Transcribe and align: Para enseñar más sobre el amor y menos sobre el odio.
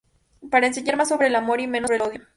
Para 0.49 0.65
enseñar 0.65 0.97
más 0.97 1.09
sobre 1.09 1.27
el 1.27 1.35
amor 1.35 1.61
y 1.61 1.67
menos 1.67 1.87
sobre 1.89 1.97
el 1.97 2.01
odio. 2.01 2.21